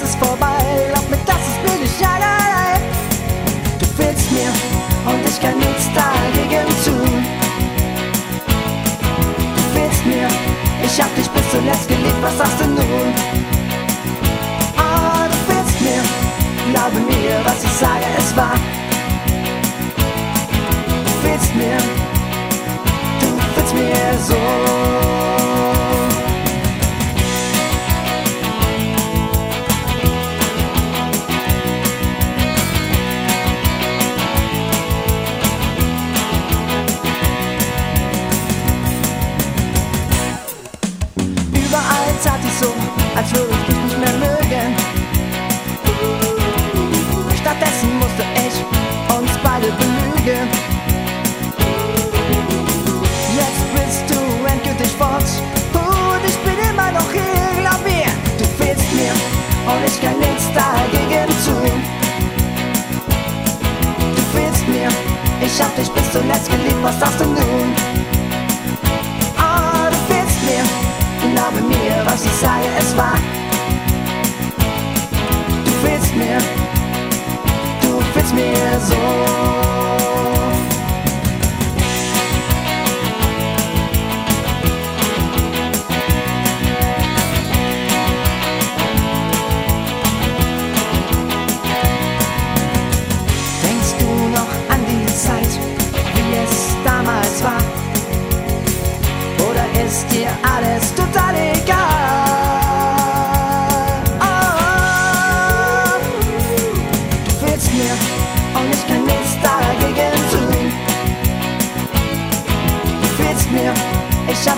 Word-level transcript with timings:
Jahren 0.00 0.02
ist 0.02 0.02
es 0.02 0.14
vorbei, 0.16 0.88
glaub 0.92 1.08
mir, 1.10 1.18
das 1.26 1.36
ist 1.36 1.62
mir 1.62 1.78
nicht 1.80 2.02
allein. 2.02 2.80
Du 3.78 3.86
fehlst 3.86 4.30
mir 4.32 4.50
und 5.06 5.28
ich 5.28 5.40
kann 5.40 5.58
nichts 5.58 5.88
dagegen 5.94 6.68
tun. 6.84 7.26
Du 9.56 9.78
fehlst 9.78 10.06
mir, 10.06 10.28
ich 10.84 11.00
hab 11.00 11.14
dich 11.14 11.28
bis 11.28 11.50
zuletzt 11.50 11.88
geliebt, 11.88 12.22
was 12.22 12.38
sagst 12.38 12.60
du 12.60 12.66
nun? 12.66 13.14
Ah, 14.76 15.28
du 15.28 15.52
fehlst 15.52 15.80
mir, 15.80 16.02
glaube 16.72 17.00
mir, 17.00 17.40
was 17.44 17.64
ich 17.64 17.72
sage, 17.72 18.06
es 18.18 18.36
war. 18.36 18.69
Jetzt 53.34 53.64
bist 53.74 54.04
du 54.08 54.20
endgültig 54.46 54.92
fort 54.96 55.30
und 55.74 56.22
ich 56.26 56.38
bin 56.38 56.58
immer 56.70 56.92
noch 56.92 57.10
hier, 57.12 57.62
glaub 57.62 57.82
mir. 57.84 58.10
Du 58.38 58.44
fehlst 58.62 58.92
mir 58.92 59.12
und 59.70 59.82
ich 59.86 60.00
kann 60.00 60.18
nichts 60.18 60.46
dagegen 60.54 61.28
tun. 61.44 61.82
Du 64.16 64.22
fehlst 64.38 64.68
mir, 64.68 64.88
ich 65.40 65.62
hab 65.62 65.74
dich 65.76 65.90
bis 65.90 66.12
zuletzt 66.12 66.50
geliebt, 66.50 66.82
was 66.82 66.98
sagst 67.00 67.20
du 67.20 67.24
nun? 67.24 67.74
Ah, 69.36 69.90
mir 78.40 78.80
so. 78.80 79.49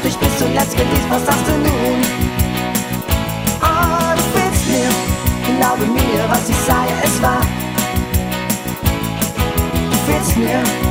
Hab 0.00 0.06
dich 0.06 0.16
bis 0.16 0.38
zuletzt 0.38 0.76
geliebt, 0.76 1.10
was 1.10 1.26
sagst 1.26 1.46
du 1.46 1.52
nun? 1.52 2.00
Oh, 3.60 4.14
du 4.16 4.22
fehlst 4.38 4.66
mir, 4.68 5.56
glaube 5.58 5.84
mir, 5.86 6.24
was 6.28 6.48
ich 6.48 6.56
sage, 6.56 6.90
es 7.02 7.22
war. 7.22 7.42
Du 9.90 10.12
fehlst 10.12 10.36
mir, 10.36 10.89